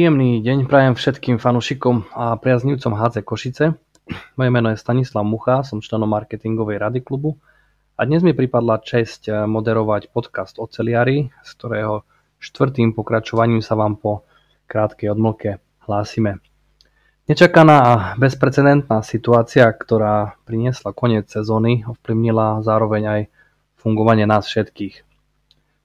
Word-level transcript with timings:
Príjemný 0.00 0.40
deň 0.40 0.64
prajem 0.64 0.96
všetkým 0.96 1.36
fanúšikom 1.36 2.08
a 2.16 2.32
priaznivcom 2.40 2.96
HC 2.96 3.20
Košice. 3.20 3.76
Moje 4.40 4.48
meno 4.48 4.72
je 4.72 4.80
Stanislav 4.80 5.28
Mucha, 5.28 5.60
som 5.60 5.84
členom 5.84 6.08
marketingovej 6.08 6.80
rady 6.80 7.04
klubu 7.04 7.36
a 8.00 8.08
dnes 8.08 8.24
mi 8.24 8.32
pripadla 8.32 8.80
česť 8.80 9.44
moderovať 9.44 10.08
podcast 10.08 10.56
o 10.56 10.64
celiari, 10.72 11.28
z 11.44 11.50
ktorého 11.52 12.08
štvrtým 12.40 12.96
pokračovaním 12.96 13.60
sa 13.60 13.76
vám 13.76 14.00
po 14.00 14.24
krátkej 14.72 15.12
odmlke 15.12 15.60
hlásime. 15.84 16.40
Nečakaná 17.28 17.76
a 17.84 17.92
bezprecedentná 18.16 19.04
situácia, 19.04 19.68
ktorá 19.68 20.40
priniesla 20.48 20.96
koniec 20.96 21.28
sezóny, 21.28 21.84
ovplyvnila 21.84 22.64
zároveň 22.64 23.02
aj 23.04 23.20
fungovanie 23.76 24.24
nás 24.24 24.48
všetkých. 24.48 25.09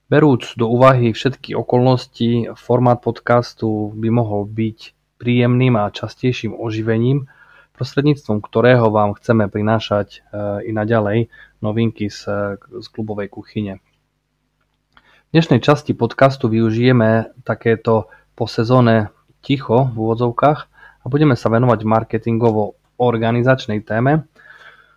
Berúc 0.06 0.54
do 0.54 0.70
úvahy 0.70 1.10
všetky 1.10 1.58
okolnosti, 1.58 2.54
formát 2.54 3.02
podcastu 3.02 3.90
by 3.90 4.06
mohol 4.14 4.46
byť 4.46 4.94
príjemným 5.18 5.74
a 5.74 5.90
častejším 5.90 6.54
oživením, 6.54 7.26
prostredníctvom 7.74 8.38
ktorého 8.38 8.86
vám 8.94 9.18
chceme 9.18 9.50
prinášať 9.50 10.08
e, 10.14 10.18
i 10.62 10.70
naďalej 10.70 11.26
novinky 11.58 12.06
z, 12.06 12.22
z 12.62 12.86
klubovej 12.94 13.34
kuchyne. 13.34 13.82
V 14.94 15.30
dnešnej 15.34 15.58
časti 15.58 15.90
podcastu 15.90 16.46
využijeme 16.46 17.34
takéto 17.42 18.06
po 18.38 18.46
sezóne 18.46 19.10
ticho 19.42 19.90
v 19.90 19.96
úvodzovkách 20.06 20.60
a 21.02 21.06
budeme 21.10 21.34
sa 21.34 21.50
venovať 21.50 21.82
marketingovo 21.82 22.78
organizačnej 23.02 23.82
téme, 23.82 24.30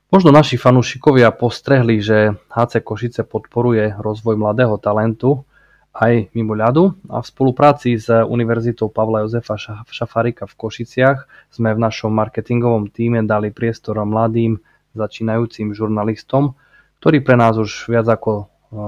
Možno 0.10 0.34
naši 0.34 0.58
fanúšikovia 0.58 1.30
postrehli, 1.30 2.02
že 2.02 2.34
HC 2.50 2.82
Košice 2.82 3.22
podporuje 3.30 3.94
rozvoj 4.02 4.42
mladého 4.42 4.74
talentu 4.82 5.46
aj 5.94 6.34
mimo 6.34 6.58
ľadu 6.58 6.98
a 7.14 7.22
v 7.22 7.30
spolupráci 7.30 7.94
s 7.94 8.10
Univerzitou 8.10 8.90
Pavla 8.90 9.22
Jozefa 9.22 9.54
Šafarika 9.86 10.50
v 10.50 10.58
Košiciach 10.58 11.54
sme 11.54 11.78
v 11.78 11.84
našom 11.86 12.10
marketingovom 12.10 12.90
týme 12.90 13.22
dali 13.22 13.54
priestor 13.54 14.02
mladým 14.02 14.58
začínajúcim 14.98 15.78
žurnalistom, 15.78 16.58
ktorí 16.98 17.22
pre 17.22 17.38
nás 17.38 17.62
už 17.62 17.94
viac 17.94 18.10
ako 18.10 18.32
e, 18.34 18.44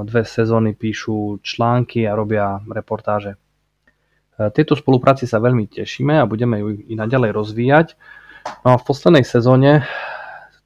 dve 0.09 0.25
sezóny 0.25 0.73
píšu 0.73 1.37
články 1.45 2.01
a 2.09 2.17
robia 2.17 2.65
reportáže. 2.65 3.37
E, 3.37 4.49
tejto 4.49 4.73
spolupráci 4.73 5.29
sa 5.29 5.37
veľmi 5.37 5.69
tešíme 5.69 6.17
a 6.17 6.25
budeme 6.25 6.65
ju 6.65 6.81
i 6.81 6.97
naďalej 6.97 7.29
rozvíjať. 7.29 7.87
No 8.65 8.73
a 8.73 8.81
v 8.81 8.85
poslednej 8.89 9.21
sezóne 9.21 9.85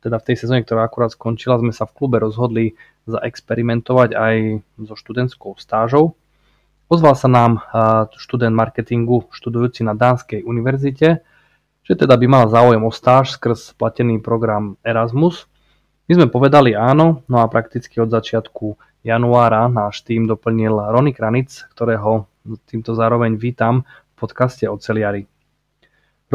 teda 0.06 0.22
v 0.22 0.28
tej 0.30 0.38
sezóne, 0.38 0.62
ktorá 0.62 0.86
akurát 0.86 1.10
skončila, 1.10 1.58
sme 1.58 1.74
sa 1.74 1.90
v 1.90 1.98
klube 1.98 2.22
rozhodli 2.22 2.78
zaexperimentovať 3.10 4.14
aj 4.14 4.36
so 4.86 4.94
študentskou 4.94 5.58
stážou. 5.58 6.14
Ozval 6.86 7.18
sa 7.18 7.26
nám 7.26 7.66
študent 8.14 8.54
marketingu 8.54 9.26
študujúci 9.34 9.82
na 9.82 9.98
Dánskej 9.98 10.46
univerzite, 10.46 11.26
že 11.82 11.94
teda 11.98 12.14
by 12.14 12.26
mal 12.30 12.46
záujem 12.46 12.86
o 12.86 12.94
stáž 12.94 13.34
skrz 13.42 13.74
platený 13.74 14.22
program 14.22 14.78
Erasmus. 14.86 15.50
My 16.06 16.22
sme 16.22 16.28
povedali 16.30 16.78
áno, 16.78 17.26
no 17.26 17.42
a 17.42 17.50
prakticky 17.50 17.98
od 17.98 18.14
začiatku 18.14 18.78
januára 19.02 19.66
náš 19.66 20.06
tým 20.06 20.30
doplnil 20.30 20.78
Rony 20.94 21.18
Kranic, 21.18 21.66
ktorého 21.74 22.30
týmto 22.70 22.94
zároveň 22.94 23.42
vítam 23.42 23.82
v 24.14 24.14
podcaste 24.22 24.70
o 24.70 24.78
celiari. 24.78 25.26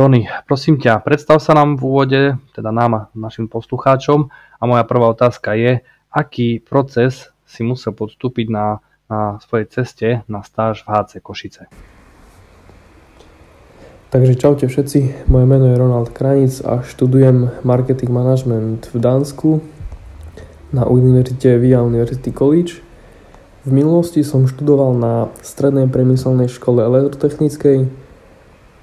Rony, 0.01 0.25
prosím 0.49 0.81
ťa, 0.81 1.05
predstav 1.05 1.45
sa 1.45 1.53
nám 1.53 1.77
v 1.77 1.85
úvode, 1.85 2.21
teda 2.57 2.73
nám 2.73 3.13
našim 3.13 3.53
poslucháčom 3.53 4.33
a 4.33 4.63
moja 4.65 4.81
prvá 4.89 5.13
otázka 5.13 5.53
je, 5.53 5.85
aký 6.09 6.57
proces 6.57 7.29
si 7.45 7.61
musel 7.61 7.93
podstúpiť 7.93 8.49
na, 8.49 8.81
na 9.13 9.37
svojej 9.45 9.69
ceste 9.69 10.09
na 10.25 10.41
stáž 10.41 10.89
v 10.89 10.97
HC 10.97 11.13
Košice. 11.21 11.63
Takže 14.09 14.41
čaute 14.41 14.65
všetci, 14.73 15.29
moje 15.29 15.45
meno 15.45 15.69
je 15.69 15.77
Ronald 15.77 16.17
Kranic 16.17 16.65
a 16.65 16.81
študujem 16.81 17.61
marketing 17.61 18.09
management 18.09 18.89
v 18.97 19.05
Dánsku 19.05 19.61
na 20.73 20.89
univerzite 20.89 21.61
Via 21.61 21.85
University 21.85 22.33
College. 22.33 22.81
V 23.69 23.71
minulosti 23.77 24.25
som 24.25 24.49
študoval 24.49 24.97
na 24.97 25.29
strednej 25.45 25.93
priemyselnej 25.93 26.49
škole 26.49 26.89
elektrotechnickej, 26.89 28.00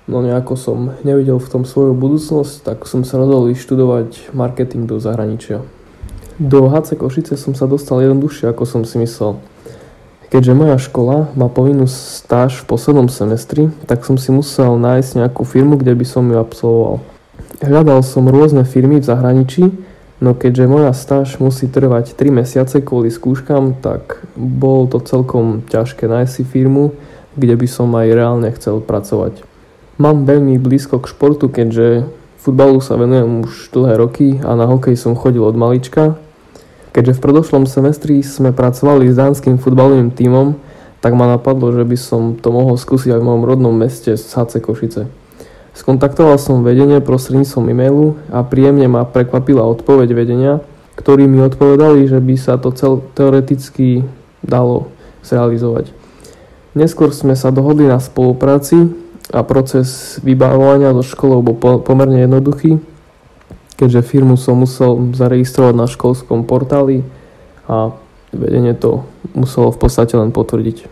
no 0.08 0.24
nejako 0.24 0.56
som 0.56 0.78
nevidel 1.04 1.38
v 1.38 1.52
tom 1.52 1.64
svoju 1.68 1.92
budúcnosť, 1.92 2.64
tak 2.64 2.78
som 2.88 3.04
sa 3.04 3.20
rozhodol 3.20 3.52
študovať 3.52 4.32
marketing 4.32 4.88
do 4.88 4.98
zahraničia. 5.04 5.62
Do 6.40 6.72
HC 6.72 6.96
Košice 6.96 7.36
som 7.36 7.54
sa 7.54 7.68
dostal 7.68 8.00
jednoduchšie, 8.00 8.48
ako 8.48 8.64
som 8.64 8.82
si 8.88 8.98
myslel. 9.04 9.38
Keďže 10.28 10.60
moja 10.60 10.78
škola 10.78 11.32
má 11.40 11.48
povinnú 11.48 11.88
stáž 11.88 12.60
v 12.62 12.68
poslednom 12.76 13.08
semestri, 13.08 13.72
tak 13.88 14.04
som 14.04 14.20
si 14.20 14.36
musel 14.36 14.76
nájsť 14.76 15.24
nejakú 15.24 15.48
firmu, 15.48 15.80
kde 15.80 15.96
by 15.96 16.06
som 16.06 16.28
ju 16.28 16.36
absolvoval. 16.36 17.00
Hľadal 17.64 18.04
som 18.04 18.28
rôzne 18.28 18.68
firmy 18.68 19.00
v 19.00 19.08
zahraničí, 19.08 19.72
no 20.20 20.36
keďže 20.36 20.70
moja 20.70 20.92
stáž 20.92 21.40
musí 21.40 21.66
trvať 21.72 22.14
3 22.14 22.44
mesiace 22.44 22.84
kvôli 22.84 23.10
skúškam, 23.10 23.80
tak 23.80 24.22
bolo 24.36 24.86
to 24.92 25.00
celkom 25.00 25.64
ťažké 25.66 26.06
nájsť 26.06 26.32
si 26.32 26.44
firmu, 26.44 26.94
kde 27.40 27.56
by 27.58 27.68
som 27.72 27.90
aj 27.96 28.08
reálne 28.12 28.50
chcel 28.54 28.84
pracovať. 28.84 29.57
Mám 29.98 30.30
veľmi 30.30 30.62
blízko 30.62 31.02
k 31.02 31.10
športu, 31.10 31.50
keďže 31.50 32.06
futbalu 32.38 32.78
sa 32.86 33.02
venujem 33.02 33.50
už 33.50 33.74
dlhé 33.74 33.98
roky 33.98 34.38
a 34.46 34.54
na 34.54 34.70
hokej 34.70 34.94
som 34.94 35.18
chodil 35.18 35.42
od 35.42 35.58
malička. 35.58 36.22
Keďže 36.94 37.18
v 37.18 37.24
predošlom 37.26 37.66
semestri 37.66 38.22
sme 38.22 38.54
pracovali 38.54 39.10
s 39.10 39.18
dánskym 39.18 39.58
futbalovým 39.58 40.14
tímom, 40.14 40.54
tak 41.02 41.18
ma 41.18 41.26
napadlo, 41.26 41.74
že 41.74 41.82
by 41.82 41.98
som 41.98 42.38
to 42.38 42.54
mohol 42.54 42.78
skúsiť 42.78 43.18
aj 43.18 43.22
v 43.22 43.26
mojom 43.26 43.44
rodnom 43.50 43.74
meste 43.74 44.14
z 44.14 44.22
HC 44.22 44.62
Košice. 44.62 45.10
Skontaktoval 45.74 46.38
som 46.38 46.62
vedenie 46.62 47.02
prostredníctvom 47.02 47.66
e-mailu 47.74 48.22
a 48.30 48.46
príjemne 48.46 48.86
ma 48.86 49.02
prekvapila 49.02 49.66
odpoveď 49.66 50.14
vedenia, 50.14 50.62
ktorí 50.94 51.26
mi 51.26 51.42
odpovedali, 51.42 52.06
že 52.06 52.22
by 52.22 52.36
sa 52.38 52.62
to 52.62 52.70
cel 52.78 53.02
teoreticky 53.18 54.06
dalo 54.46 54.94
zrealizovať. 55.26 55.90
Neskôr 56.78 57.10
sme 57.10 57.34
sa 57.34 57.50
dohodli 57.50 57.90
na 57.90 57.98
spolupráci 57.98 59.07
a 59.34 59.44
proces 59.44 60.20
vybávania 60.24 60.96
do 60.96 61.04
školou 61.04 61.44
bol 61.44 61.56
pomerne 61.84 62.24
jednoduchý, 62.24 62.80
keďže 63.76 64.08
firmu 64.08 64.40
som 64.40 64.64
musel 64.64 65.12
zaregistrovať 65.12 65.74
na 65.76 65.86
školskom 65.86 66.48
portáli 66.48 67.04
a 67.68 67.92
vedenie 68.32 68.72
to 68.72 69.04
muselo 69.36 69.72
v 69.76 69.80
podstate 69.80 70.16
len 70.16 70.32
potvrdiť. 70.32 70.88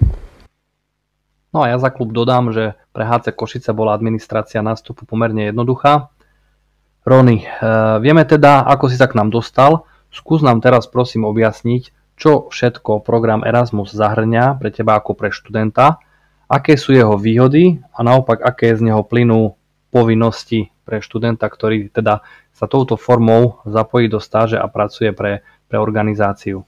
No 1.56 1.64
a 1.64 1.72
ja 1.72 1.80
za 1.80 1.88
klub 1.88 2.12
dodám, 2.12 2.52
že 2.52 2.76
pre 2.92 3.08
HC 3.08 3.32
Košice 3.32 3.72
bola 3.72 3.96
administrácia 3.96 4.60
nástupu 4.60 5.08
pomerne 5.08 5.48
jednoduchá. 5.48 6.12
Rony, 7.08 7.48
e, 7.48 7.48
vieme 8.04 8.28
teda, 8.28 8.68
ako 8.68 8.92
si 8.92 9.00
sa 9.00 9.08
k 9.08 9.16
nám 9.16 9.32
dostal. 9.32 9.88
Skús 10.12 10.44
nám 10.44 10.60
teraz 10.60 10.84
prosím 10.92 11.24
objasniť, 11.24 11.96
čo 12.20 12.52
všetko 12.52 13.08
program 13.08 13.48
Erasmus 13.48 13.96
zahrňa 13.96 14.60
pre 14.60 14.68
teba 14.68 15.00
ako 15.00 15.16
pre 15.16 15.32
študenta 15.32 16.04
aké 16.50 16.78
sú 16.78 16.94
jeho 16.94 17.18
výhody 17.18 17.82
a 17.94 18.06
naopak 18.06 18.42
aké 18.42 18.74
z 18.76 18.86
neho 18.86 19.02
plynú 19.02 19.58
povinnosti 19.90 20.70
pre 20.86 21.02
študenta, 21.02 21.50
ktorý 21.50 21.90
teda 21.90 22.22
sa 22.56 22.66
touto 22.70 22.96
formou 22.96 23.60
zapojí 23.66 24.08
do 24.08 24.22
stáže 24.22 24.56
a 24.56 24.70
pracuje 24.70 25.12
pre, 25.12 25.42
pre 25.68 25.78
organizáciu. 25.82 26.64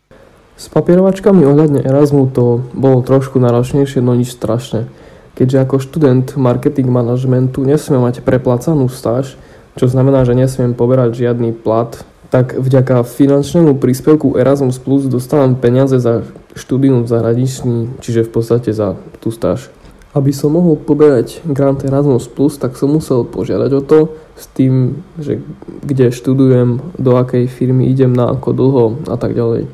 S 0.57 0.73
papierovačkami 0.73 1.45
ohľadne 1.45 1.85
Erasmu 1.85 2.33
to 2.33 2.66
bolo 2.73 3.05
trošku 3.05 3.37
náročnejšie, 3.37 4.01
no 4.01 4.17
nič 4.17 4.33
strašné. 4.33 4.89
Keďže 5.37 5.57
ako 5.69 5.75
študent 5.77 6.33
marketing 6.33 6.89
manažmentu 6.89 7.61
nesmiem 7.61 8.02
mať 8.02 8.25
preplacanú 8.25 8.90
stáž, 8.90 9.37
čo 9.78 9.85
znamená, 9.85 10.25
že 10.25 10.34
nesmiem 10.34 10.73
poberať 10.73 11.13
žiadny 11.13 11.53
plat, 11.53 12.02
tak 12.34 12.57
vďaka 12.57 13.05
finančnému 13.05 13.78
príspevku 13.78 14.35
Erasmus 14.35 14.81
Plus 14.81 15.05
dostávam 15.05 15.53
peniaze 15.53 16.02
za 16.02 16.25
štúdium 16.57 17.05
v 17.05 17.11
zahraničný, 17.13 18.02
čiže 18.02 18.25
v 18.25 18.31
podstate 18.34 18.73
za 18.73 18.97
tú 19.28 19.35
stáž. 19.35 19.68
Aby 20.16 20.32
som 20.32 20.56
mohol 20.56 20.79
poberať 20.79 21.44
grant 21.44 21.84
Erasmus+, 21.84 22.32
tak 22.56 22.79
som 22.79 22.96
musel 22.96 23.28
požiadať 23.28 23.72
o 23.76 23.82
to 23.84 24.00
s 24.40 24.47
tým, 24.56 25.03
že 25.20 25.44
kde 25.84 26.16
študujem, 26.16 26.79
do 26.96 27.12
akej 27.20 27.52
firmy 27.52 27.91
idem, 27.91 28.16
na 28.16 28.32
ako 28.32 28.50
dlho 28.56 28.85
a 29.12 29.20
tak 29.20 29.35
ďalej. 29.35 29.68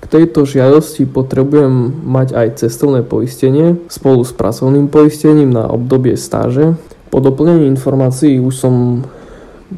K 0.00 0.04
tejto 0.08 0.48
žiadosti 0.48 1.04
potrebujem 1.04 1.92
mať 2.00 2.32
aj 2.32 2.64
cestovné 2.64 3.04
poistenie 3.04 3.76
spolu 3.92 4.24
s 4.24 4.32
pracovným 4.32 4.88
poistením 4.88 5.52
na 5.52 5.68
obdobie 5.68 6.16
stáže. 6.16 6.80
Po 7.12 7.20
doplnení 7.20 7.68
informácií 7.68 8.40
už 8.40 8.54
som 8.56 9.04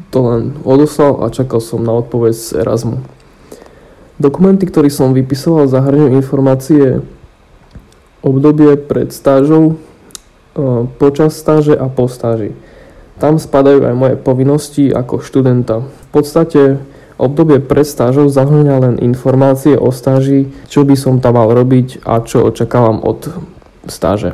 to 0.07 0.19
len 0.23 0.55
odoslal 0.63 1.19
a 1.27 1.33
čakal 1.35 1.59
som 1.59 1.83
na 1.83 1.91
odpoveď 1.99 2.31
z 2.31 2.47
Erasmu. 2.63 3.03
Dokumenty, 4.21 4.69
ktoré 4.69 4.87
som 4.87 5.11
vypisoval, 5.11 5.67
zahrňujú 5.67 6.09
informácie 6.15 7.01
obdobie 8.21 8.77
pred 8.77 9.13
stážou, 9.13 9.75
e, 9.75 10.85
počas 10.97 11.37
stáže 11.37 11.73
a 11.77 11.89
po 11.89 12.05
stáži. 12.07 12.53
Tam 13.21 13.37
spadajú 13.37 13.85
aj 13.85 13.95
moje 13.97 14.15
povinnosti 14.17 14.89
ako 14.89 15.21
študenta. 15.21 15.85
V 15.85 16.07
podstate 16.09 16.81
obdobie 17.21 17.61
pred 17.61 17.85
stážou 17.85 18.25
zahrňa 18.25 18.75
len 18.81 18.95
informácie 18.97 19.77
o 19.77 19.93
stáži, 19.93 20.49
čo 20.65 20.81
by 20.81 20.97
som 20.97 21.21
tam 21.21 21.37
mal 21.37 21.53
robiť 21.53 22.01
a 22.01 22.25
čo 22.25 22.49
očakávam 22.49 22.97
od 23.05 23.29
stáže. 23.85 24.33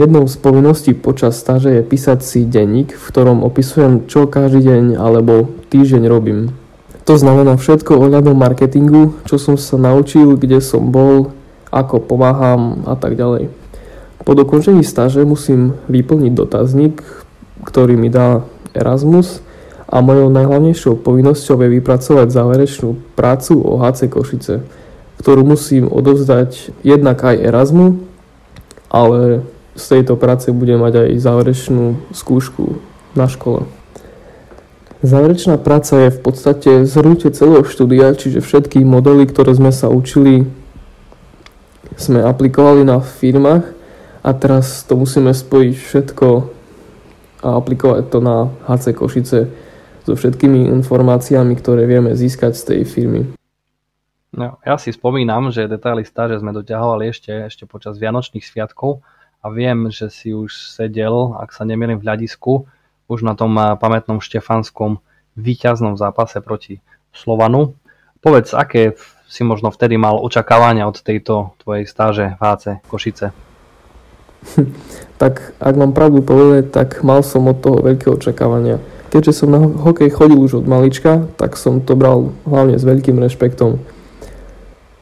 Jednou 0.00 0.24
z 0.24 0.36
povinností 0.40 0.96
počas 0.96 1.36
stáže 1.36 1.76
je 1.76 1.82
písať 1.84 2.24
si 2.24 2.48
denník, 2.48 2.96
v 2.96 3.04
ktorom 3.04 3.44
opisujem, 3.44 4.08
čo 4.08 4.24
každý 4.24 4.64
deň 4.64 4.84
alebo 4.96 5.52
týždeň 5.68 6.08
robím. 6.08 6.56
To 7.04 7.20
znamená 7.20 7.60
všetko 7.60 8.00
ohľadom 8.00 8.32
marketingu, 8.32 9.12
čo 9.28 9.36
som 9.36 9.60
sa 9.60 9.76
naučil, 9.76 10.40
kde 10.40 10.62
som 10.64 10.88
bol, 10.88 11.34
ako 11.70 12.02
pomáham 12.02 12.82
a 12.86 12.94
tak 12.98 13.14
ďalej. 13.14 13.50
Po 14.20 14.36
dokončení 14.36 14.84
stáže 14.84 15.24
musím 15.24 15.78
vyplniť 15.88 16.32
dotazník, 16.36 17.00
ktorý 17.64 17.96
mi 17.96 18.12
dá 18.12 18.44
Erasmus 18.76 19.40
a 19.90 19.98
mojou 20.04 20.30
najhlavnejšou 20.30 21.02
povinnosťou 21.02 21.56
je 21.66 21.74
vypracovať 21.80 22.28
záverečnú 22.30 22.94
prácu 23.18 23.58
o 23.58 23.80
HC 23.80 24.06
Košice, 24.06 24.54
ktorú 25.18 25.42
musím 25.42 25.90
odovzdať 25.90 26.70
jednak 26.86 27.18
aj 27.24 27.42
Erasmu, 27.42 28.06
ale 28.86 29.42
z 29.74 29.84
tejto 29.98 30.14
práce 30.14 30.52
budem 30.52 30.78
mať 30.78 31.08
aj 31.08 31.10
záverečnú 31.18 31.98
skúšku 32.14 32.78
na 33.18 33.26
škole. 33.26 33.66
Záverečná 35.00 35.56
práca 35.56 35.96
je 35.96 36.10
v 36.12 36.20
podstate 36.20 36.70
zhrnutie 36.84 37.32
celého 37.32 37.64
štúdia, 37.64 38.12
čiže 38.12 38.44
všetky 38.44 38.84
modely, 38.84 39.24
ktoré 39.24 39.56
sme 39.56 39.72
sa 39.72 39.88
učili, 39.88 40.44
sme 41.96 42.22
aplikovali 42.22 42.86
na 42.86 43.02
firmách 43.02 43.64
a 44.20 44.30
teraz 44.36 44.84
to 44.84 44.94
musíme 44.94 45.32
spojiť 45.32 45.74
všetko 45.74 46.28
a 47.40 47.48
aplikovať 47.56 48.04
to 48.12 48.18
na 48.20 48.52
HC 48.68 48.92
Košice 48.92 49.38
so 50.04 50.12
všetkými 50.12 50.68
informáciami, 50.80 51.56
ktoré 51.56 51.88
vieme 51.88 52.12
získať 52.12 52.52
z 52.56 52.62
tej 52.62 52.80
firmy. 52.84 53.20
No, 54.30 54.62
ja 54.62 54.78
si 54.78 54.94
spomínam, 54.94 55.50
že 55.50 55.66
detaily 55.66 56.06
stáže 56.06 56.38
sme 56.38 56.54
doťahovali 56.54 57.10
ešte, 57.10 57.32
ešte 57.50 57.66
počas 57.66 57.98
Vianočných 57.98 58.46
sviatkov 58.46 59.02
a 59.42 59.50
viem, 59.50 59.90
že 59.90 60.06
si 60.12 60.30
už 60.30 60.70
sedel, 60.70 61.34
ak 61.34 61.50
sa 61.50 61.66
nemýlim 61.66 61.98
v 61.98 62.06
hľadisku, 62.06 62.68
už 63.10 63.26
na 63.26 63.34
tom 63.34 63.58
eh, 63.58 63.74
pamätnom 63.74 64.22
štefanskom 64.22 65.02
víťaznom 65.34 65.98
zápase 65.98 66.38
proti 66.38 66.78
Slovanu. 67.10 67.74
Povedz, 68.22 68.54
aké 68.54 68.94
si 69.30 69.46
možno 69.46 69.70
vtedy 69.70 69.94
mal 69.94 70.18
očakávania 70.18 70.90
od 70.90 70.98
tejto 70.98 71.54
tvojej 71.62 71.86
stáže 71.86 72.34
v 72.34 72.42
HC 72.42 72.64
Košice? 72.90 73.30
tak 75.22 75.54
ak 75.62 75.74
mám 75.78 75.94
pravdu 75.94 76.18
povedať, 76.26 76.74
tak 76.74 77.06
mal 77.06 77.22
som 77.22 77.46
od 77.46 77.62
toho 77.62 77.78
veľké 77.78 78.10
očakávania. 78.10 78.82
Keďže 79.14 79.42
som 79.42 79.54
na 79.54 79.62
hokej 79.62 80.10
chodil 80.10 80.38
už 80.38 80.62
od 80.62 80.66
malička, 80.66 81.30
tak 81.38 81.54
som 81.54 81.78
to 81.82 81.94
bral 81.94 82.34
hlavne 82.46 82.78
s 82.78 82.82
veľkým 82.82 83.18
rešpektom. 83.22 83.78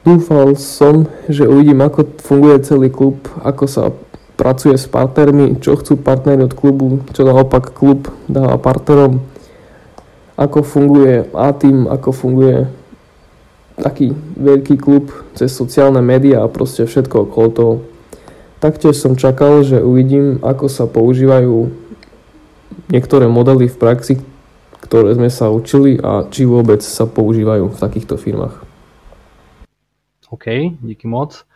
Dúfal 0.05 0.57
som, 0.57 1.09
že 1.29 1.45
uvidím, 1.45 1.85
ako 1.85 2.17
funguje 2.21 2.57
celý 2.65 2.89
klub, 2.89 3.21
ako 3.45 3.65
sa 3.69 3.93
pracuje 4.41 4.79
s 4.79 4.89
partnermi, 4.89 5.61
čo 5.61 5.77
chcú 5.77 6.01
partnery 6.01 6.47
od 6.49 6.55
klubu, 6.57 7.05
čo 7.13 7.29
naopak 7.29 7.77
klub 7.77 8.09
dáva 8.31 8.57
partnerom, 8.57 9.21
ako 10.39 10.63
funguje 10.63 11.29
A-team, 11.35 11.91
ako 11.91 12.09
funguje 12.15 12.71
taký 13.79 14.13
veľký 14.37 14.77
klub 14.79 15.11
cez 15.39 15.55
sociálne 15.55 16.03
médiá 16.03 16.43
a 16.43 16.53
proste 16.53 16.85
všetko 16.85 17.31
okolo 17.31 17.49
toho. 17.55 17.75
Taktiež 18.59 18.99
som 18.99 19.15
čakal, 19.15 19.63
že 19.63 19.79
uvidím, 19.79 20.43
ako 20.43 20.67
sa 20.67 20.91
používajú 20.91 21.71
niektoré 22.91 23.31
modely 23.31 23.71
v 23.71 23.79
praxi, 23.79 24.15
ktoré 24.83 25.15
sme 25.15 25.31
sa 25.31 25.47
učili 25.53 25.95
a 26.03 26.27
či 26.27 26.43
vôbec 26.43 26.83
sa 26.83 27.07
používajú 27.07 27.71
v 27.71 27.81
takýchto 27.81 28.19
firmách. 28.19 28.67
OK, 30.29 30.77
díky 30.83 31.07
moc. 31.09 31.47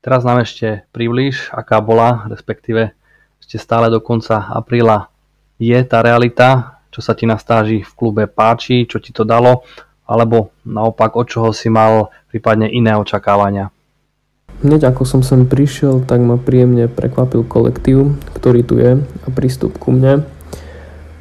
Teraz 0.00 0.24
nám 0.24 0.40
ešte 0.40 0.88
priblíž, 0.96 1.52
aká 1.52 1.80
bola, 1.80 2.24
respektíve 2.28 2.92
ešte 3.40 3.56
stále 3.60 3.92
do 3.92 4.00
konca 4.00 4.48
apríla 4.52 5.12
je 5.60 5.76
tá 5.84 6.00
realita, 6.00 6.80
čo 6.88 7.04
sa 7.04 7.12
ti 7.12 7.28
na 7.28 7.36
stáži 7.36 7.84
v 7.84 7.92
klube 7.92 8.24
páči, 8.24 8.88
čo 8.88 8.96
ti 8.96 9.12
to 9.12 9.28
dalo, 9.28 9.62
alebo 10.10 10.50
naopak 10.66 11.14
od 11.14 11.30
čoho 11.30 11.54
si 11.54 11.70
mal 11.70 12.10
prípadne 12.34 12.66
iné 12.66 12.98
očakávania. 12.98 13.70
Hneď 14.66 14.90
ako 14.90 15.06
som 15.06 15.22
sem 15.22 15.46
prišiel, 15.46 16.02
tak 16.02 16.20
ma 16.20 16.34
príjemne 16.34 16.90
prekvapil 16.90 17.46
kolektív, 17.46 18.18
ktorý 18.34 18.60
tu 18.66 18.82
je 18.82 18.98
a 18.98 19.28
prístup 19.30 19.78
ku 19.78 19.94
mne. 19.94 20.26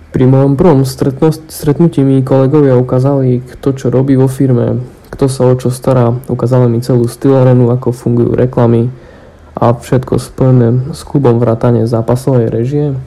Pri 0.10 0.26
mojom 0.26 0.58
prvom 0.58 0.82
stretnutí 0.90 2.02
mi 2.02 2.26
kolegovia 2.26 2.74
ukázali, 2.76 3.46
kto 3.46 3.78
čo 3.78 3.88
robí 3.94 4.18
vo 4.18 4.26
firme, 4.26 4.82
kto 5.14 5.30
sa 5.30 5.46
o 5.46 5.54
čo 5.54 5.70
stará, 5.70 6.18
ukázali 6.26 6.66
mi 6.66 6.82
celú 6.82 7.06
stylarenu, 7.06 7.70
ako 7.70 7.94
fungujú 7.94 8.34
reklamy 8.34 8.90
a 9.54 9.72
všetko 9.72 10.18
spojené 10.18 10.70
s 10.98 11.06
klubom 11.06 11.38
vrátane 11.38 11.86
zápasovej 11.86 12.50
režie. 12.50 12.98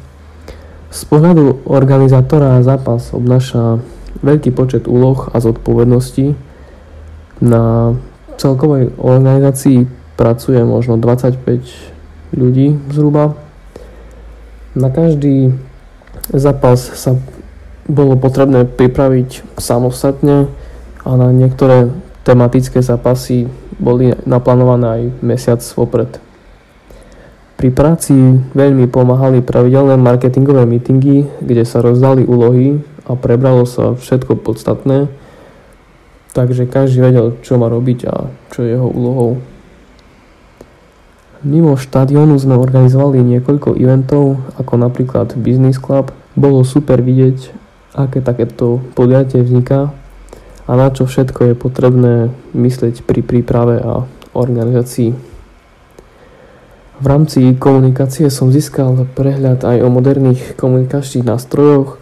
Z 0.93 1.09
pohľadu 1.09 1.67
organizátora 1.67 2.61
zápas 2.63 3.11
obnáša 3.11 3.83
veľký 4.23 4.51
počet 4.55 4.87
úloh 4.87 5.29
a 5.31 5.37
zodpovedností. 5.43 6.35
Na 7.43 7.95
celkovej 8.39 8.95
organizácii 8.97 9.87
pracuje 10.17 10.63
možno 10.63 10.97
25 10.97 12.35
ľudí 12.35 12.79
zhruba. 12.95 13.35
Na 14.73 14.89
každý 14.89 15.53
zápas 16.33 16.81
sa 16.81 17.19
bolo 17.85 18.15
potrebné 18.15 18.65
pripraviť 18.65 19.59
samostatne 19.59 20.47
a 21.03 21.11
na 21.19 21.29
niektoré 21.35 21.91
tematické 22.23 22.79
zápasy 22.79 23.51
boli 23.83 24.15
naplánované 24.23 24.87
aj 24.87 25.03
mesiac 25.21 25.61
vopred. 25.75 26.23
Pri 27.59 27.71
práci 27.71 28.15
veľmi 28.55 28.87
pomáhali 28.91 29.43
pravidelné 29.43 29.99
marketingové 29.99 30.67
meetingy, 30.67 31.27
kde 31.43 31.63
sa 31.67 31.83
rozdali 31.83 32.27
úlohy 32.27 32.79
a 33.07 33.19
prebralo 33.19 33.67
sa 33.67 33.99
všetko 33.99 34.39
podstatné, 34.43 35.11
takže 36.33 36.71
každý 36.71 37.03
vedel, 37.03 37.27
čo 37.43 37.59
má 37.59 37.67
robiť 37.67 37.99
a 38.09 38.31
čo 38.55 38.63
je 38.63 38.79
jeho 38.79 38.89
úlohou. 38.89 39.43
Mimo 41.43 41.75
štadiónu 41.75 42.39
sme 42.39 42.55
organizovali 42.55 43.19
niekoľko 43.19 43.75
eventov, 43.75 44.39
ako 44.63 44.79
napríklad 44.79 45.35
Business 45.35 45.83
Club. 45.83 46.15
Bolo 46.39 46.63
super 46.63 47.03
vidieť, 47.03 47.51
aké 47.99 48.23
takéto 48.23 48.79
podujatie 48.95 49.43
vzniká 49.43 49.91
a 50.67 50.73
na 50.79 50.89
čo 50.95 51.11
všetko 51.11 51.53
je 51.53 51.55
potrebné 51.59 52.15
myslieť 52.55 53.03
pri 53.03 53.21
príprave 53.27 53.83
a 53.83 54.07
organizácii. 54.33 55.33
V 57.03 57.07
rámci 57.11 57.59
komunikácie 57.59 58.31
som 58.31 58.55
získal 58.55 58.95
prehľad 59.19 59.67
aj 59.67 59.83
o 59.83 59.91
moderných 59.91 60.55
komunikačných 60.55 61.27
nástrojoch. 61.27 61.99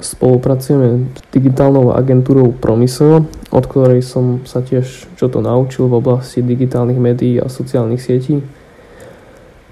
Spolupracujeme 0.00 1.12
s 1.12 1.20
digitálnou 1.28 1.92
agentúrou 1.92 2.56
Promiso, 2.56 3.28
od 3.52 3.64
ktorej 3.68 4.00
som 4.00 4.40
sa 4.48 4.64
tiež 4.64 5.12
čo 5.20 5.28
to 5.28 5.44
naučil 5.44 5.92
v 5.92 6.00
oblasti 6.00 6.40
digitálnych 6.40 6.96
médií 6.96 7.36
a 7.36 7.52
sociálnych 7.52 8.00
sietí. 8.00 8.40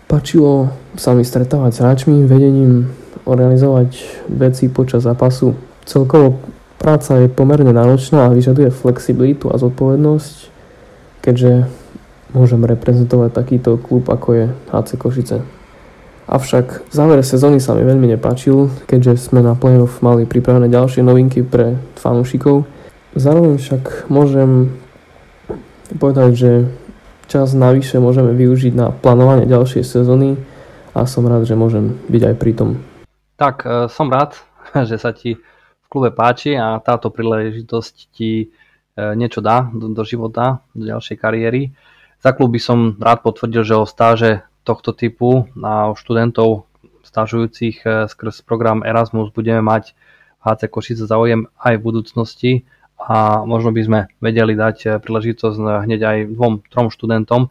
Pačilo 0.08 0.72
sa 0.96 1.16
mi 1.16 1.24
stretávať 1.24 1.72
s 1.72 1.80
hráčmi, 1.80 2.28
vedením 2.28 2.92
organizovať 3.24 3.90
veci 4.28 4.68
počas 4.68 5.04
zápasu. 5.04 5.56
Celkovo 5.84 6.40
Práca 6.78 7.18
je 7.18 7.26
pomerne 7.26 7.74
náročná 7.74 8.30
a 8.30 8.32
vyžaduje 8.32 8.70
flexibilitu 8.70 9.50
a 9.50 9.58
zodpovednosť, 9.58 10.34
keďže 11.26 11.66
môžem 12.30 12.62
reprezentovať 12.62 13.34
takýto 13.34 13.82
klub 13.82 14.06
ako 14.06 14.28
je 14.30 14.44
HC 14.70 14.90
Košice. 14.94 15.57
Avšak 16.28 16.84
v 16.88 16.92
závere 16.92 17.24
sezóny 17.24 17.56
sa 17.56 17.72
mi 17.72 17.88
veľmi 17.88 18.04
nepáčil, 18.12 18.68
keďže 18.84 19.32
sme 19.32 19.40
na 19.40 19.56
playoff 19.56 20.04
mali 20.04 20.28
pripravené 20.28 20.68
ďalšie 20.68 21.00
novinky 21.00 21.40
pre 21.40 21.80
fanúšikov. 21.96 22.68
Zároveň 23.16 23.56
však 23.56 24.12
môžem 24.12 24.68
povedať, 25.96 26.30
že 26.36 26.50
čas 27.32 27.56
navyše 27.56 27.96
môžeme 27.96 28.36
využiť 28.36 28.76
na 28.76 28.92
plánovanie 28.92 29.48
ďalšej 29.48 29.80
sezóny 29.88 30.36
a 30.92 31.08
som 31.08 31.24
rád, 31.24 31.48
že 31.48 31.56
môžem 31.56 31.96
byť 32.12 32.22
aj 32.28 32.34
pri 32.36 32.52
tom. 32.52 32.84
Tak, 33.40 33.64
e, 33.64 33.88
som 33.88 34.12
rád, 34.12 34.36
že 34.88 35.00
sa 35.00 35.16
ti 35.16 35.40
klube 35.88 36.12
páči 36.12 36.60
a 36.60 36.76
táto 36.84 37.08
príležitosť 37.08 37.94
ti 38.12 38.32
e, 38.44 38.46
niečo 39.16 39.40
dá 39.40 39.64
do, 39.72 39.96
do 39.96 40.04
života, 40.04 40.60
do 40.76 40.84
ďalšej 40.84 41.16
kariéry. 41.16 41.72
Za 42.20 42.36
klub 42.36 42.52
by 42.52 42.60
som 42.60 43.00
rád 43.00 43.24
potvrdil, 43.24 43.64
že 43.64 43.80
o 43.80 43.88
stáže 43.88 44.44
tohto 44.68 44.92
typu 44.92 45.48
a 45.64 45.96
študentov 45.96 46.68
stážujúcich 47.08 47.88
e, 47.88 48.04
skrz 48.12 48.44
program 48.44 48.84
Erasmus 48.84 49.32
budeme 49.32 49.64
mať 49.64 49.96
v 50.38 50.42
HC 50.44 50.60
Košice 50.68 51.04
záujem 51.08 51.48
aj 51.56 51.80
v 51.80 51.84
budúcnosti 51.88 52.52
a 53.00 53.40
možno 53.48 53.72
by 53.72 53.80
sme 53.80 54.00
vedeli 54.20 54.52
dať 54.52 54.76
e, 54.84 54.86
príležitosť 55.00 55.88
hneď 55.88 56.00
aj 56.04 56.18
dvom, 56.36 56.60
trom 56.68 56.92
študentom 56.92 57.48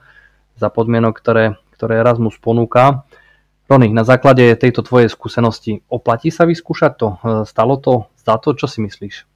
za 0.53 0.69
podmienok, 0.69 1.17
ktoré, 1.17 1.57
ktoré 1.73 2.05
Erasmus 2.05 2.37
ponúka. 2.37 3.01
Rony, 3.67 3.91
na 3.91 4.07
základe 4.07 4.55
tejto 4.55 4.85
tvojej 4.85 5.11
skúsenosti 5.11 5.83
oplatí 5.91 6.31
sa 6.31 6.47
vyskúšať 6.47 6.91
to? 6.95 7.07
Stalo 7.43 7.75
to 7.75 8.07
za 8.15 8.39
to, 8.39 8.55
čo 8.55 8.63
si 8.63 8.79
myslíš? 8.79 9.27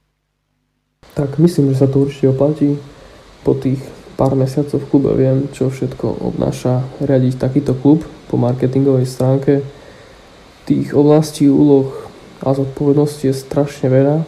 Tak 1.12 1.36
myslím, 1.36 1.74
že 1.74 1.84
sa 1.84 1.86
to 1.90 2.08
určite 2.08 2.32
oplatí. 2.32 2.80
Po 3.44 3.52
tých 3.52 3.82
pár 4.22 4.38
mesiacov 4.38 4.78
v 4.78 4.86
klube 4.86 5.10
viem, 5.18 5.50
čo 5.50 5.66
všetko 5.66 6.30
obnáša 6.30 6.86
riadiť 7.02 7.42
takýto 7.42 7.74
klub 7.74 8.06
po 8.30 8.38
marketingovej 8.38 9.10
stránke. 9.10 9.66
Tých 10.62 10.94
oblastí, 10.94 11.50
úloh 11.50 11.90
a 12.38 12.54
zodpovedností 12.54 13.26
je 13.26 13.34
strašne 13.34 13.90
veľa 13.90 14.22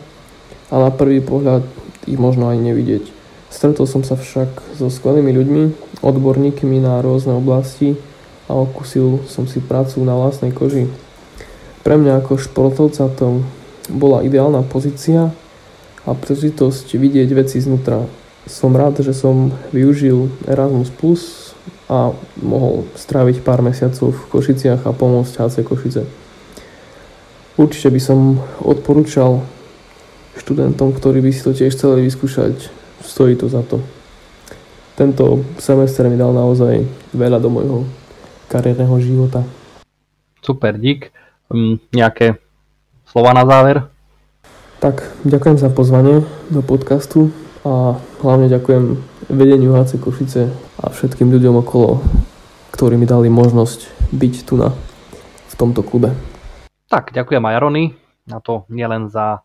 a 0.66 0.74
na 0.74 0.90
prvý 0.90 1.22
pohľad 1.22 1.62
ich 2.10 2.18
možno 2.18 2.50
aj 2.50 2.58
nevidieť. 2.58 3.06
Stretol 3.54 3.86
som 3.86 4.02
sa 4.02 4.18
však 4.18 4.74
so 4.74 4.90
skvelými 4.90 5.30
ľuďmi, 5.30 5.62
odborníkmi 6.02 6.82
na 6.82 6.98
rôzne 6.98 7.38
oblasti 7.38 7.94
a 8.50 8.58
okusil 8.58 9.22
som 9.30 9.46
si 9.46 9.62
prácu 9.62 10.02
na 10.02 10.18
vlastnej 10.18 10.50
koži. 10.50 10.90
Pre 11.86 11.94
mňa 11.94 12.18
ako 12.18 12.42
športovca 12.42 13.14
to 13.14 13.46
bola 13.94 14.26
ideálna 14.26 14.66
pozícia 14.66 15.30
a 16.02 16.10
príležitosť 16.18 16.98
vidieť 16.98 17.30
veci 17.30 17.62
znútra. 17.62 18.24
Som 18.44 18.76
rád, 18.76 19.00
že 19.00 19.16
som 19.16 19.56
využil 19.72 20.28
Erasmus 20.44 20.92
Plus 20.92 21.22
a 21.88 22.12
mohol 22.36 22.84
stráviť 22.92 23.40
pár 23.40 23.64
mesiacov 23.64 24.12
v 24.12 24.28
Košiciach 24.28 24.84
a 24.84 24.92
pomôcť 24.92 25.32
HC 25.40 25.56
Košice. 25.64 26.02
Určite 27.56 27.88
by 27.88 28.00
som 28.00 28.18
odporúčal 28.60 29.40
študentom, 30.36 30.92
ktorí 30.92 31.24
by 31.24 31.30
si 31.32 31.40
to 31.40 31.56
tiež 31.56 31.72
chceli 31.72 32.04
vyskúšať, 32.04 32.68
stojí 33.00 33.32
to 33.38 33.48
za 33.48 33.64
to. 33.64 33.80
Tento 34.98 35.40
semester 35.56 36.04
mi 36.12 36.20
dal 36.20 36.36
naozaj 36.36 36.84
veľa 37.16 37.38
do 37.40 37.48
môjho 37.48 37.78
kariérneho 38.52 38.96
života. 39.00 39.40
Super, 40.44 40.76
dík. 40.76 41.10
Um, 41.48 41.80
nejaké 41.96 42.36
slova 43.08 43.32
na 43.32 43.48
záver? 43.48 43.88
Tak, 44.84 45.00
ďakujem 45.24 45.56
za 45.56 45.72
pozvanie 45.72 46.28
do 46.52 46.60
podcastu 46.60 47.32
a 47.64 47.97
hlavne 48.21 48.52
ďakujem 48.52 49.00
vedeniu 49.33 49.73
HC 49.73 49.97
Košice 49.97 50.52
a 50.85 50.92
všetkým 50.92 51.33
ľuďom 51.33 51.64
okolo, 51.64 52.04
ktorí 52.76 53.00
mi 53.00 53.09
dali 53.09 53.33
možnosť 53.33 54.12
byť 54.12 54.35
tu 54.44 54.61
na, 54.61 54.68
v 55.49 55.54
tomto 55.56 55.80
klube. 55.80 56.12
Tak, 56.92 57.16
ďakujem 57.16 57.40
aj 57.40 57.56
Rony, 57.64 57.97
na 58.28 58.44
to 58.44 58.68
nielen 58.68 59.09
za 59.09 59.40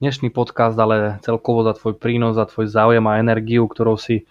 dnešný 0.00 0.32
podcast, 0.32 0.72
ale 0.80 1.20
celkovo 1.20 1.60
za 1.60 1.76
tvoj 1.76 2.00
prínos, 2.00 2.40
za 2.40 2.48
tvoj 2.48 2.64
záujem 2.64 3.04
a 3.04 3.20
energiu, 3.20 3.68
ktorou 3.68 4.00
si 4.00 4.24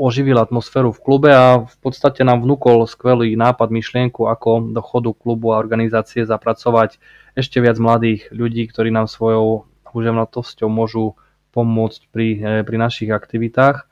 oživil 0.00 0.40
atmosféru 0.40 0.96
v 0.96 1.04
klube 1.04 1.28
a 1.28 1.60
v 1.60 1.76
podstate 1.84 2.24
nám 2.24 2.40
vnúkol 2.40 2.88
skvelý 2.88 3.36
nápad, 3.36 3.68
myšlienku, 3.68 4.24
ako 4.24 4.72
do 4.72 4.80
chodu 4.80 5.12
klubu 5.12 5.52
a 5.52 5.60
organizácie 5.60 6.24
zapracovať 6.24 6.96
ešte 7.36 7.60
viac 7.60 7.76
mladých 7.76 8.32
ľudí, 8.32 8.64
ktorí 8.72 8.88
nám 8.88 9.12
svojou 9.12 9.68
húževnatosťou 9.92 10.72
môžu 10.72 11.20
pomôcť 11.50 12.00
pri, 12.10 12.28
eh, 12.38 12.60
pri 12.62 12.76
našich 12.78 13.10
aktivitách. 13.10 13.86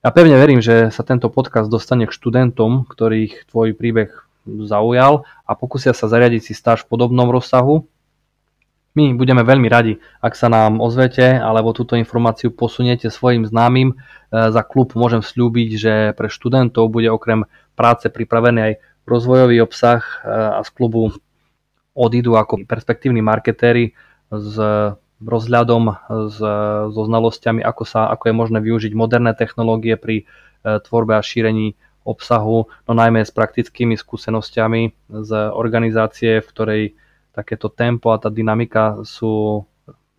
Ja 0.00 0.10
pevne 0.16 0.40
verím, 0.40 0.64
že 0.64 0.88
sa 0.88 1.04
tento 1.04 1.28
podcast 1.28 1.68
dostane 1.68 2.08
k 2.08 2.16
študentom, 2.16 2.88
ktorých 2.88 3.52
tvoj 3.52 3.76
príbeh 3.76 4.08
zaujal 4.48 5.28
a 5.44 5.52
pokúsia 5.52 5.92
sa 5.92 6.08
zariadiť 6.08 6.40
si 6.40 6.52
stáž 6.56 6.88
v 6.88 6.96
podobnom 6.96 7.28
rozsahu. 7.28 7.84
My 8.96 9.14
budeme 9.14 9.46
veľmi 9.46 9.68
radi, 9.70 10.02
ak 10.18 10.34
sa 10.34 10.50
nám 10.50 10.82
ozvete 10.82 11.38
alebo 11.38 11.70
túto 11.76 11.94
informáciu 11.94 12.50
posuniete 12.50 13.06
svojim 13.12 13.44
známym. 13.44 13.94
Eh, 13.94 14.48
za 14.50 14.64
klub 14.64 14.96
môžem 14.96 15.20
slúbiť, 15.20 15.70
že 15.76 15.94
pre 16.16 16.32
študentov 16.32 16.88
bude 16.88 17.12
okrem 17.12 17.44
práce 17.76 18.08
pripravený 18.08 18.60
aj 18.60 18.72
rozvojový 19.04 19.60
obsah 19.60 20.00
eh, 20.00 20.58
a 20.58 20.60
z 20.64 20.70
klubu 20.72 21.12
odídu 21.92 22.40
ako 22.40 22.64
perspektívni 22.64 23.20
marketéri 23.20 23.92
s 24.30 24.54
rozhľadom, 25.20 25.84
s, 26.32 26.38
so 26.90 27.02
znalosťami, 27.04 27.60
ako, 27.60 27.84
sa, 27.84 28.08
ako 28.08 28.32
je 28.32 28.34
možné 28.34 28.58
využiť 28.64 28.92
moderné 28.96 29.36
technológie 29.36 30.00
pri 30.00 30.24
e, 30.24 30.24
tvorbe 30.80 31.16
a 31.16 31.22
šírení 31.22 31.76
obsahu, 32.08 32.72
no 32.88 32.92
najmä 32.96 33.20
s 33.20 33.30
praktickými 33.30 33.94
skúsenosťami 33.94 35.12
z 35.12 35.30
organizácie, 35.52 36.40
v 36.40 36.48
ktorej 36.48 36.82
takéto 37.36 37.68
tempo 37.68 38.10
a 38.10 38.18
tá 38.18 38.32
dynamika 38.32 39.04
sú 39.04 39.62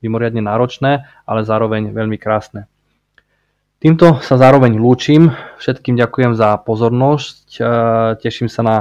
mimoriadne 0.05 0.41
náročné, 0.46 1.05
ale 1.25 1.41
zároveň 1.46 1.89
veľmi 1.89 2.17
krásne. 2.22 2.70
Týmto 3.81 4.22
sa 4.22 4.38
zároveň 4.38 4.77
lúčim. 4.77 5.34
Všetkým 5.58 5.98
ďakujem 5.98 6.38
za 6.38 6.53
pozornosť. 6.62 7.46
E, 7.58 7.62
teším 8.22 8.46
sa 8.46 8.62
na 8.62 8.77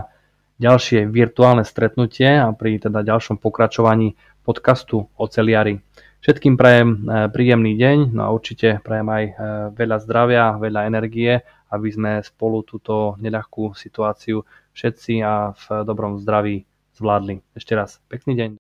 ďalšie 0.60 1.08
virtuálne 1.08 1.64
stretnutie 1.64 2.28
a 2.36 2.52
pri 2.52 2.76
teda 2.76 3.00
ďalšom 3.00 3.40
pokračovaní 3.40 4.20
podcastu 4.44 5.08
o 5.16 5.24
celiari. 5.24 5.80
Všetkým 6.20 6.60
prajem 6.60 6.88
e, 7.08 7.32
príjemný 7.32 7.80
deň, 7.80 8.12
no 8.12 8.28
a 8.28 8.32
určite 8.36 8.76
prajem 8.84 9.08
aj 9.08 9.24
e, 9.24 9.32
veľa 9.72 9.96
zdravia, 10.04 10.60
veľa 10.60 10.84
energie, 10.84 11.40
aby 11.72 11.88
sme 11.88 12.20
spolu 12.20 12.60
túto 12.60 13.16
neľahkú 13.24 13.72
situáciu 13.72 14.44
všetci 14.76 15.24
a 15.24 15.56
v 15.56 15.64
dobrom 15.88 16.20
zdraví 16.20 16.68
zvládli. 16.92 17.40
Ešte 17.56 17.72
raz 17.72 18.04
pekný 18.12 18.36
deň. 18.36 18.59